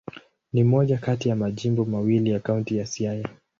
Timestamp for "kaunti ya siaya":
2.39-3.29